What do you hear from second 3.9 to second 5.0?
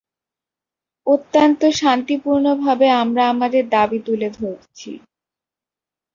তুলে ধরছি।